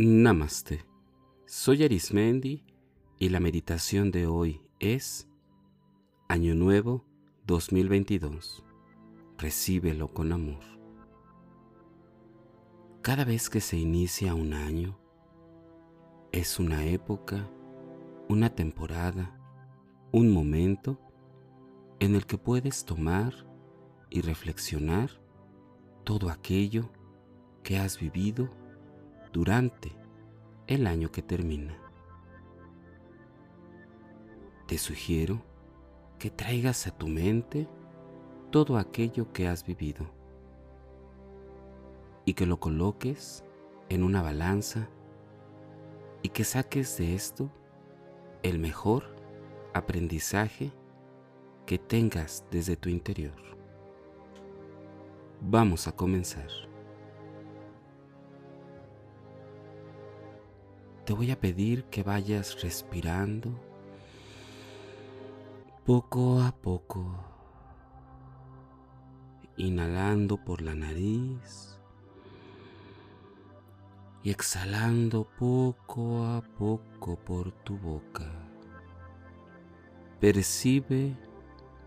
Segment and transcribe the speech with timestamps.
[0.00, 0.84] Namaste.
[1.44, 2.62] Soy Arismendi
[3.18, 5.26] y la meditación de hoy es
[6.28, 7.04] Año Nuevo
[7.48, 8.62] 2022.
[9.38, 10.62] Recíbelo con amor.
[13.02, 14.96] Cada vez que se inicia un año,
[16.30, 17.50] es una época,
[18.28, 19.36] una temporada,
[20.12, 21.00] un momento
[21.98, 23.34] en el que puedes tomar
[24.10, 25.10] y reflexionar
[26.04, 26.88] todo aquello
[27.64, 28.48] que has vivido
[29.32, 29.92] durante
[30.66, 31.76] el año que termina.
[34.66, 35.40] Te sugiero
[36.18, 37.68] que traigas a tu mente
[38.50, 40.06] todo aquello que has vivido
[42.24, 43.44] y que lo coloques
[43.88, 44.88] en una balanza
[46.22, 47.50] y que saques de esto
[48.42, 49.04] el mejor
[49.72, 50.72] aprendizaje
[51.64, 53.36] que tengas desde tu interior.
[55.40, 56.67] Vamos a comenzar.
[61.08, 63.50] Te voy a pedir que vayas respirando
[65.86, 67.24] poco a poco,
[69.56, 71.80] inhalando por la nariz
[74.22, 78.30] y exhalando poco a poco por tu boca.
[80.20, 81.16] Percibe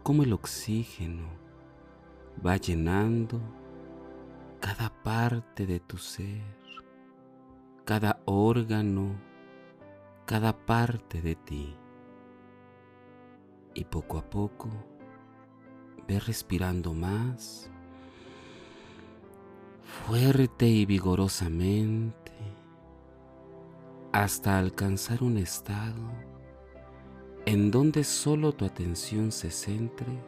[0.02, 1.30] cómo el oxígeno
[2.44, 3.40] va llenando
[4.60, 6.61] cada parte de tu ser,
[7.86, 9.16] cada órgano,
[10.26, 11.76] cada parte de ti.
[13.74, 14.70] Y poco a poco
[16.08, 17.70] ve respirando más
[20.06, 22.32] fuerte y vigorosamente
[24.12, 26.12] hasta alcanzar un estado
[27.46, 30.22] en donde solo tu atención se centre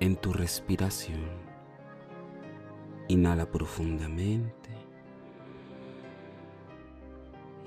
[0.00, 1.28] en tu respiración.
[3.08, 4.61] Inhala profundamente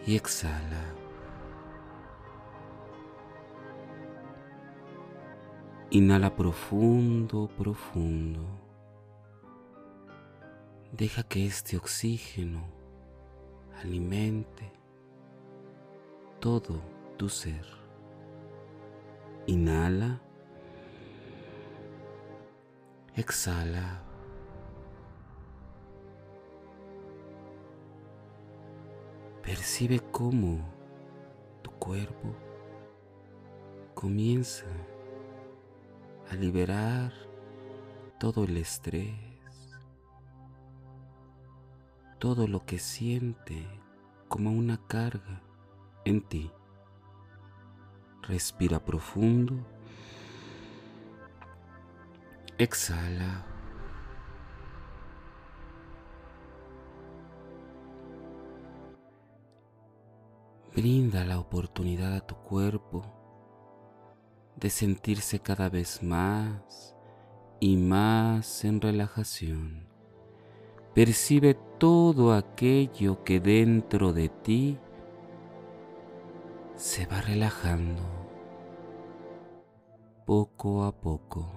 [0.06, 0.94] y exhala.
[5.90, 8.44] Inhala profundo, profundo.
[10.92, 12.64] Deja que este oxígeno
[13.82, 14.72] alimente
[16.40, 16.82] todo
[17.18, 17.66] tu ser.
[19.48, 20.22] Inhala.
[23.16, 24.04] Exhala.
[29.46, 30.58] Percibe cómo
[31.62, 32.36] tu cuerpo
[33.94, 34.66] comienza
[36.32, 37.14] a liberar
[38.20, 39.14] todo el estrés,
[42.18, 43.68] todo lo que siente
[44.30, 45.44] como una carga
[46.06, 46.52] en ti.
[48.24, 49.56] Respira profundo.
[52.58, 53.55] Exhala.
[60.76, 63.06] Brinda la oportunidad a tu cuerpo
[64.58, 66.98] de sentirse cada vez más
[67.62, 69.88] y más en relajación.
[70.94, 74.78] Percibe todo aquello que dentro de ti
[76.76, 78.04] se va relajando
[80.26, 81.50] poco a poco.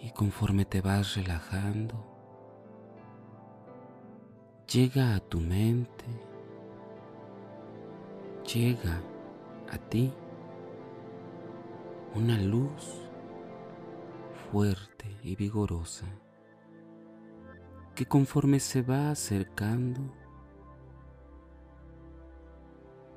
[0.00, 2.17] Y conforme te vas relajando,
[4.70, 6.04] llega a tu mente,
[8.52, 9.00] llega
[9.70, 10.12] a ti
[12.14, 13.08] una luz
[14.50, 16.04] fuerte y vigorosa
[17.94, 20.02] que conforme se va acercando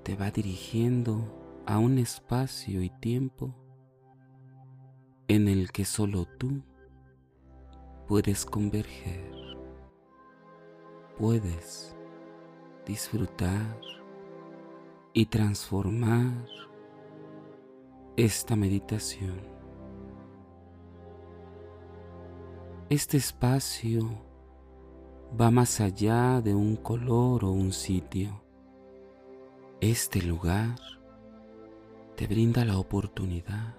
[0.04, 3.54] te va dirigiendo a un espacio y tiempo
[5.28, 6.64] en el que solo tú
[8.08, 9.41] puedes converger,
[11.22, 11.96] puedes
[12.84, 13.80] disfrutar
[15.14, 16.48] y transformar
[18.18, 19.40] esta meditación.
[22.90, 24.10] Este espacio
[25.40, 28.42] va más allá de un color o un sitio
[29.80, 30.76] este lugar
[32.16, 33.76] te brinda la oportunidad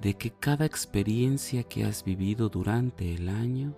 [0.00, 3.76] de que cada experiencia que has vivido durante el año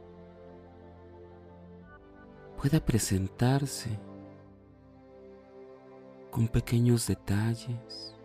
[2.61, 3.89] pueda presentarse
[6.33, 8.17] con pequeños detalles,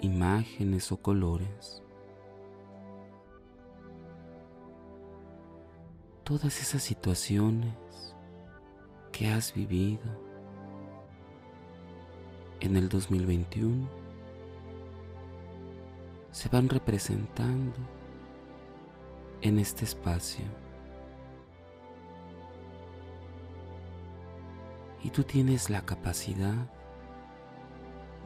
[0.00, 1.82] imágenes o colores.
[6.22, 7.74] Todas esas situaciones
[9.10, 10.06] que has vivido
[12.60, 13.88] en el 2021
[16.30, 17.78] se van representando
[19.40, 20.44] en este espacio
[25.02, 26.56] Y tú tienes la capacidad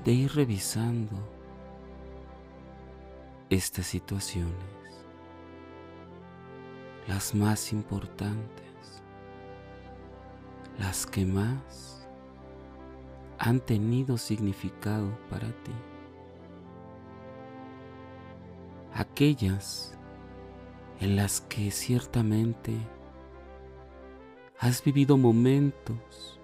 [0.05, 1.17] de ir revisando
[3.51, 4.55] estas situaciones,
[7.07, 9.03] las más importantes,
[10.79, 12.09] las que más
[13.39, 15.73] han tenido significado para ti,
[18.95, 19.97] aquellas
[21.01, 22.75] en las que ciertamente
[24.59, 26.41] has vivido momentos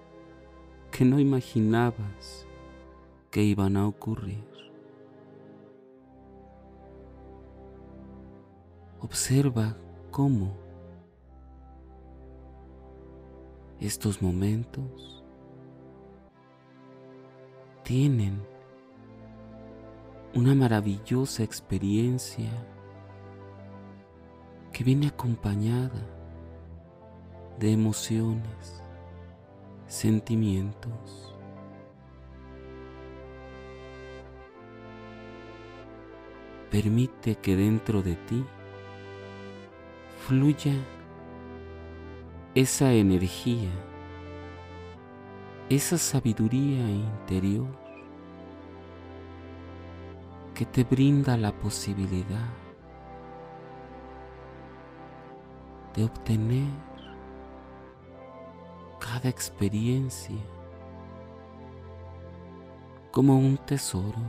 [0.98, 2.44] que no imaginabas
[3.30, 4.44] que iban a ocurrir.
[9.00, 9.76] Observa
[10.10, 10.56] cómo
[13.78, 15.24] estos momentos
[17.84, 18.42] tienen
[20.34, 22.50] una maravillosa experiencia
[24.72, 26.04] que viene acompañada
[27.60, 28.82] de emociones,
[29.88, 31.34] sentimientos.
[36.70, 38.44] Permite que dentro de ti
[40.26, 40.74] fluya
[42.54, 43.70] esa energía,
[45.70, 47.66] esa sabiduría interior
[50.54, 52.48] que te brinda la posibilidad
[55.94, 56.87] de obtener
[59.18, 60.36] cada experiencia
[63.10, 64.22] como un tesoro.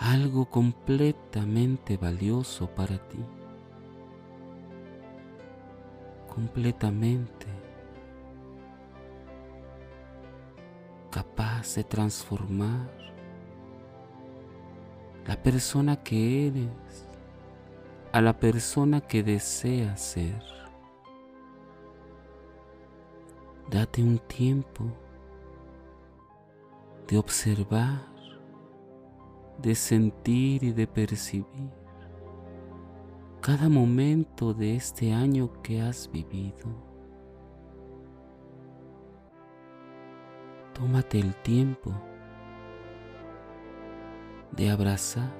[0.00, 3.18] algo completamente valioso para ti,
[6.32, 7.46] completamente
[11.10, 12.88] capaz de transformar
[15.26, 17.06] la persona que eres
[18.12, 20.57] a la persona que deseas ser.
[23.70, 24.84] Date un tiempo
[27.06, 28.18] de observar
[29.58, 31.70] de sentir y de percibir
[33.40, 36.66] cada momento de este año que has vivido.
[40.74, 41.92] Tómate el tiempo
[44.52, 45.32] de abrazar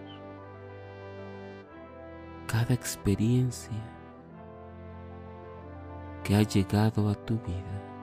[2.48, 3.78] cada experiencia
[6.24, 7.97] que ha llegado a tu vida.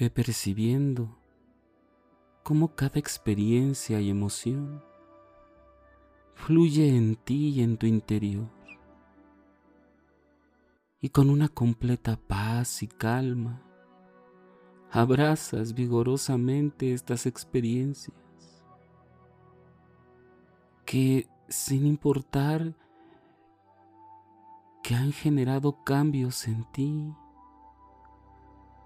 [0.00, 1.14] Ve percibiendo
[2.42, 4.82] cómo cada experiencia y emoción
[6.32, 8.48] fluye en ti y en tu interior.
[11.02, 13.62] Y con una completa paz y calma,
[14.90, 18.16] abrazas vigorosamente estas experiencias
[20.86, 22.74] que sin importar
[24.82, 27.14] que han generado cambios en ti,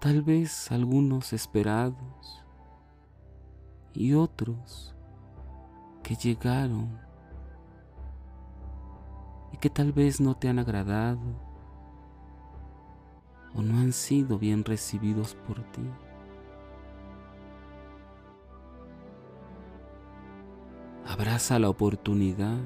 [0.05, 2.45] tal vez algunos esperados
[3.91, 4.93] y otros
[6.03, 6.99] que llegaron
[9.51, 11.41] y que tal vez no te han agradado
[13.55, 15.89] o no han sido bien recibidos por ti.
[21.07, 22.59] Abraza la oportunidad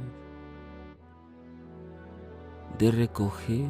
[2.77, 3.69] de recoger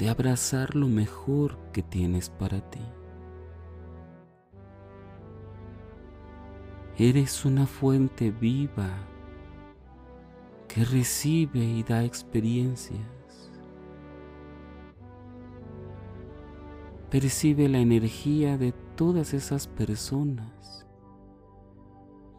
[0.00, 2.80] de abrazar lo mejor que tienes para ti.
[6.96, 8.88] Eres una fuente viva
[10.68, 12.98] que recibe y da experiencias.
[17.10, 20.86] Percibe la energía de todas esas personas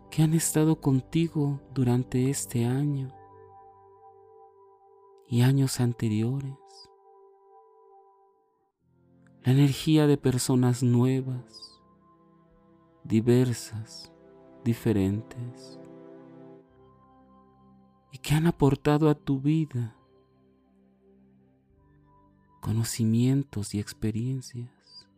[0.10, 3.10] que han estado contigo durante este año
[5.28, 6.61] y años anteriores
[9.44, 11.82] la energía de personas nuevas,
[13.04, 14.12] diversas,
[14.64, 15.80] diferentes,
[18.12, 19.96] y que han aportado a tu vida
[22.60, 25.10] conocimientos y experiencias.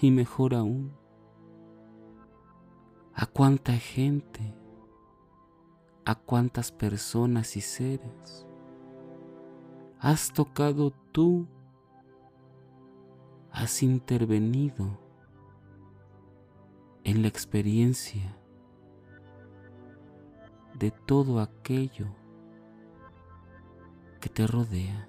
[0.00, 0.92] Y mejor aún,
[3.14, 4.54] a cuánta gente,
[6.04, 8.46] a cuántas personas y seres
[10.00, 11.48] has tocado tú,
[13.50, 14.98] has intervenido
[17.04, 18.36] en la experiencia
[20.78, 22.06] de todo aquello
[24.20, 25.08] que te rodea.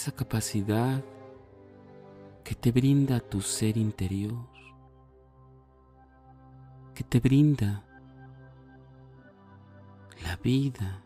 [0.00, 1.04] Esa capacidad
[2.42, 4.48] que te brinda tu ser interior,
[6.94, 7.84] que te brinda
[10.24, 11.02] la vida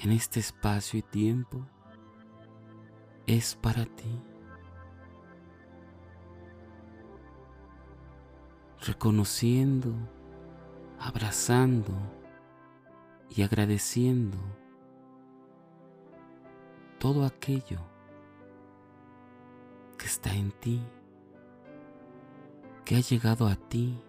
[0.00, 1.66] en este espacio y tiempo,
[3.26, 4.22] es para ti.
[8.86, 9.92] Reconociendo,
[10.98, 11.92] abrazando
[13.28, 14.38] y agradeciendo
[17.04, 17.80] todo aquello
[19.98, 20.80] que está en ti,
[22.82, 24.02] que ha llegado a ti,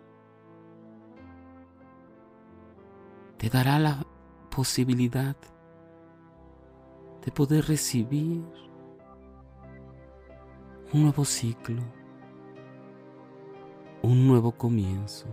[3.36, 4.02] te dará la
[4.50, 5.36] posibilidad
[7.25, 8.46] de poder recibir
[10.94, 11.84] un nuevo ciclo,
[14.04, 15.28] un nuevo comienzo.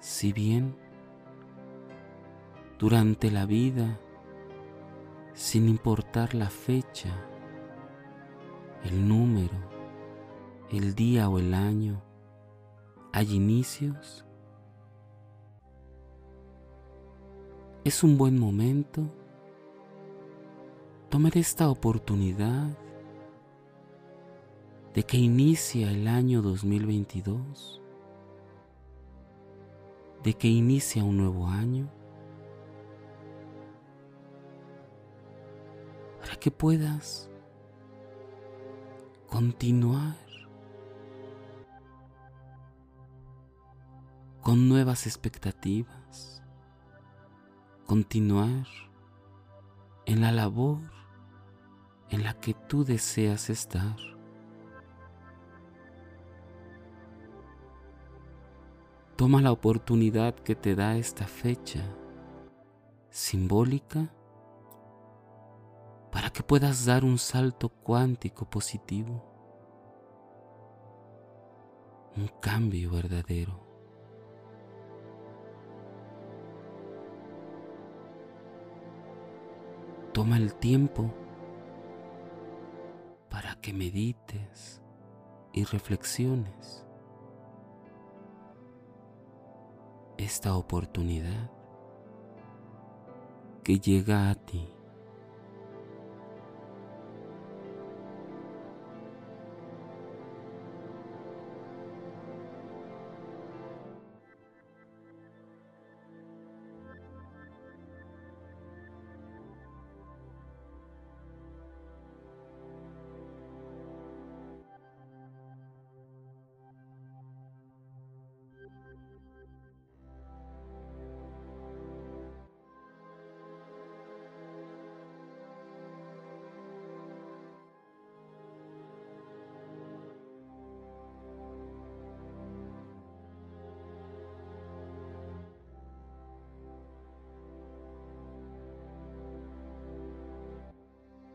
[0.00, 0.87] Si bien
[2.78, 3.98] durante la vida,
[5.34, 7.10] sin importar la fecha,
[8.84, 9.56] el número,
[10.70, 12.00] el día o el año,
[13.12, 14.24] hay inicios.
[17.82, 19.02] Es un buen momento
[21.08, 22.68] tomar esta oportunidad
[24.94, 27.82] de que inicia el año 2022,
[30.22, 31.97] de que inicia un nuevo año
[36.48, 37.28] que puedas
[39.26, 40.16] continuar
[44.40, 46.42] con nuevas expectativas,
[47.84, 48.66] continuar
[50.06, 50.80] en la labor
[52.08, 53.96] en la que tú deseas estar.
[59.16, 61.84] Toma la oportunidad que te da esta fecha
[63.10, 64.14] simbólica
[66.38, 69.24] que puedas dar un salto cuántico positivo,
[72.16, 73.58] un cambio verdadero.
[80.12, 81.12] Toma el tiempo
[83.28, 84.80] para que medites
[85.52, 86.86] y reflexiones
[90.18, 91.50] esta oportunidad
[93.64, 94.77] que llega a ti.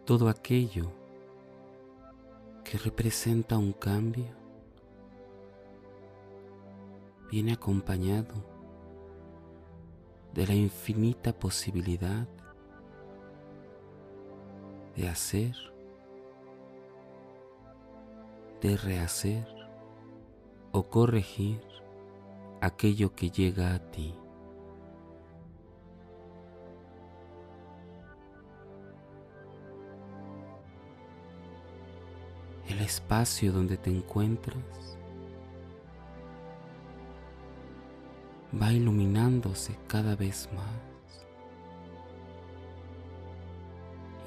[0.05, 0.91] Todo aquello
[2.65, 4.25] que representa un cambio
[7.31, 8.33] viene acompañado
[10.33, 12.27] de la infinita posibilidad
[14.95, 15.55] de hacer,
[18.62, 19.48] de rehacer
[20.74, 21.62] o corregir
[22.60, 24.13] aquello que llega a ti.
[32.67, 34.93] El espacio donde te encuentras
[38.62, 41.25] va iluminándose cada vez más.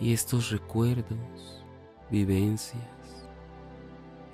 [0.01, 1.65] Y estos recuerdos,
[2.11, 3.29] vivencias,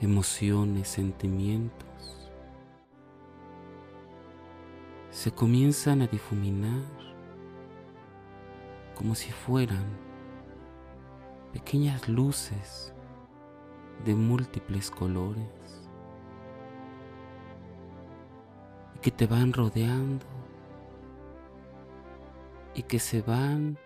[0.00, 2.30] emociones, sentimientos,
[5.10, 6.82] se comienzan a difuminar
[8.96, 9.84] como si fueran
[11.52, 12.91] pequeñas luces
[14.04, 15.46] de múltiples colores
[18.94, 20.26] y que te van rodeando
[22.74, 23.78] y que se van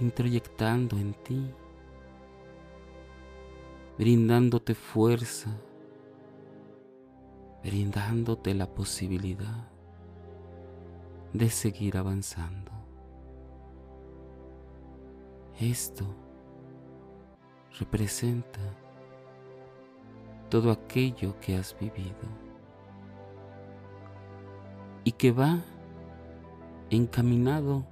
[0.00, 1.50] introyectando en ti,
[3.98, 5.50] brindándote fuerza,
[7.62, 9.68] brindándote la posibilidad
[11.32, 12.72] de seguir avanzando.
[15.60, 16.04] Esto
[17.78, 18.60] representa
[20.48, 22.28] todo aquello que has vivido
[25.04, 25.58] y que va
[26.90, 27.84] encaminado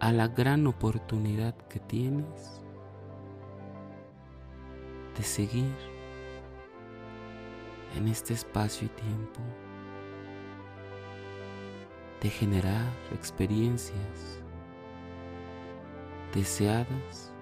[0.00, 2.62] a la gran oportunidad que tienes
[5.16, 5.74] de seguir
[7.96, 9.40] en este espacio y tiempo,
[12.20, 14.42] de generar experiencias
[16.34, 17.32] deseadas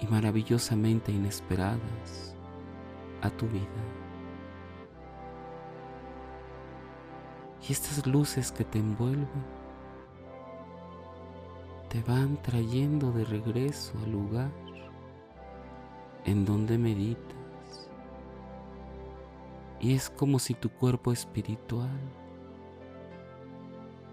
[0.00, 2.34] y maravillosamente inesperadas
[3.22, 3.66] a tu vida.
[7.68, 9.28] Y estas luces que te envuelven
[11.88, 14.50] te van trayendo de regreso al lugar
[16.24, 17.90] en donde meditas.
[19.80, 21.98] Y es como si tu cuerpo espiritual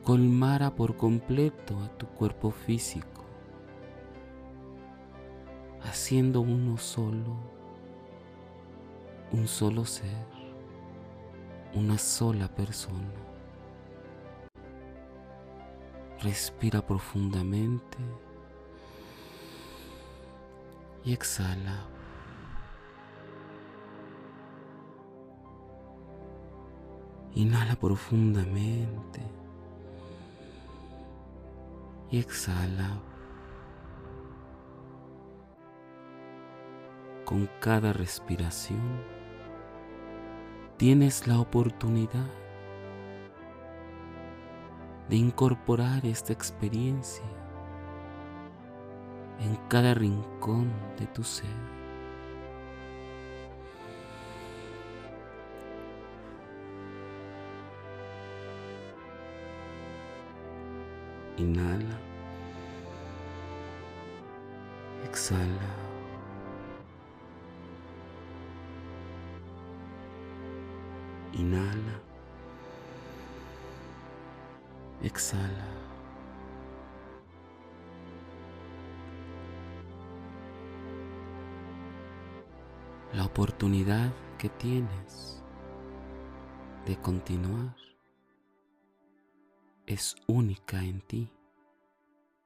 [0.04, 3.17] colmara por completo a tu cuerpo físico,
[5.88, 7.38] haciendo uno solo,
[9.32, 10.28] un solo ser,
[11.74, 13.14] una sola persona.
[16.20, 17.98] Respira profundamente
[21.06, 21.86] y exhala.
[27.36, 29.22] Inhala profundamente
[32.10, 33.07] y exhala.
[37.28, 39.04] Con cada respiración
[40.78, 42.32] tienes la oportunidad
[45.10, 47.26] de incorporar esta experiencia
[49.42, 51.50] en cada rincón de tu ser.
[61.36, 62.00] Inhala.
[65.04, 65.77] Exhala.
[71.38, 72.02] Inhala.
[75.04, 75.68] Exhala.
[83.14, 85.44] La oportunidad que tienes
[86.86, 87.76] de continuar
[89.86, 91.30] es única en ti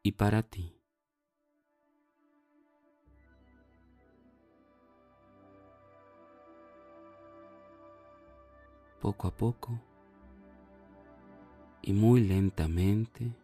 [0.04, 0.81] y para ti.
[9.01, 9.79] Poco a poco
[11.81, 13.35] y muy lentamente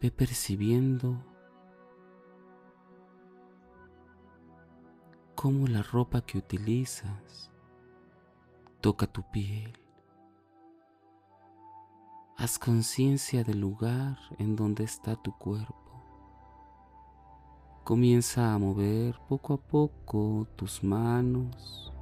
[0.00, 1.16] ve percibiendo
[5.36, 7.52] cómo la ropa que utilizas
[8.80, 9.78] toca tu piel.
[12.36, 15.74] Haz conciencia del lugar en donde está tu cuerpo.
[17.84, 21.93] Comienza a mover poco a poco tus manos,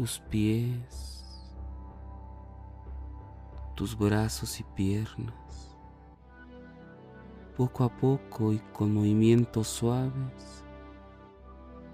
[0.00, 1.22] tus pies,
[3.74, 5.76] tus brazos y piernas.
[7.54, 10.64] Poco a poco y con movimientos suaves,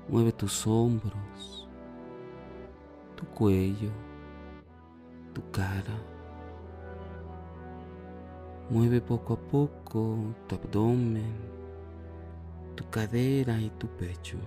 [0.08, 1.68] mueve tus hombros,
[3.16, 3.90] tu cuello,
[5.34, 6.00] tu cara.
[8.70, 10.16] Mueve poco a poco
[10.46, 11.34] tu abdomen,
[12.76, 14.38] tu cadera y tu pecho.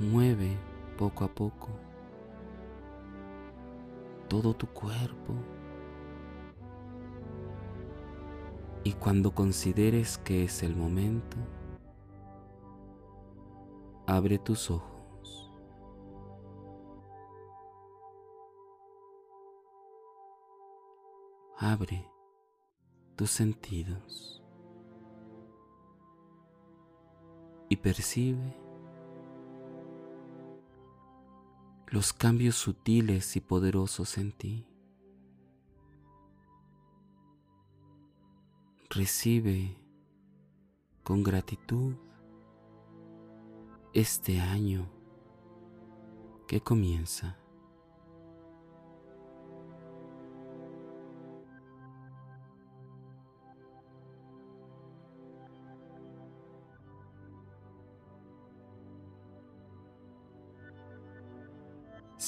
[0.00, 0.56] Mueve
[0.96, 1.68] poco a poco
[4.30, 5.34] todo tu cuerpo.
[8.84, 11.36] Y cuando consideres que es el momento,
[14.06, 15.52] abre tus ojos.
[21.58, 22.08] Abre
[23.16, 24.42] tus sentidos
[27.68, 28.56] y percibe
[31.90, 34.64] los cambios sutiles y poderosos en ti.
[38.88, 39.76] Recibe
[41.02, 41.96] con gratitud
[43.92, 44.88] este año
[46.46, 47.36] que comienza.